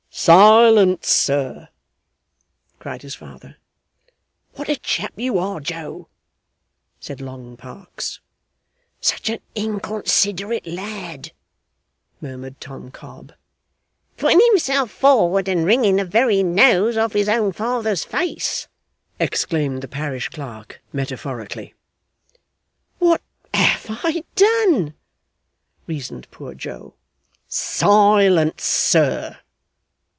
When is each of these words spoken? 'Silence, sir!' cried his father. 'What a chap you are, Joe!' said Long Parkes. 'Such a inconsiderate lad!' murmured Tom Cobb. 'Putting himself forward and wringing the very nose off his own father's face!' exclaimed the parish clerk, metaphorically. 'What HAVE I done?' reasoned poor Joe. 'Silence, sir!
'Silence, 0.13 1.07
sir!' 1.07 1.69
cried 2.79 3.01
his 3.01 3.15
father. 3.15 3.55
'What 4.53 4.67
a 4.69 4.75
chap 4.75 5.13
you 5.15 5.39
are, 5.39 5.59
Joe!' 5.61 6.09
said 6.99 7.21
Long 7.21 7.55
Parkes. 7.57 8.19
'Such 8.99 9.29
a 9.29 9.39
inconsiderate 9.55 10.67
lad!' 10.67 11.31
murmured 12.19 12.59
Tom 12.59 12.91
Cobb. 12.91 13.33
'Putting 14.17 14.41
himself 14.51 14.91
forward 14.91 15.47
and 15.47 15.65
wringing 15.65 15.95
the 15.95 16.05
very 16.05 16.43
nose 16.43 16.97
off 16.97 17.13
his 17.13 17.29
own 17.29 17.51
father's 17.53 18.03
face!' 18.03 18.67
exclaimed 19.17 19.81
the 19.81 19.87
parish 19.87 20.27
clerk, 20.29 20.81
metaphorically. 20.93 21.73
'What 22.99 23.21
HAVE 23.55 23.85
I 24.03 24.23
done?' 24.35 24.93
reasoned 25.87 26.29
poor 26.29 26.53
Joe. 26.53 26.95
'Silence, 27.47 28.61
sir! 28.63 29.39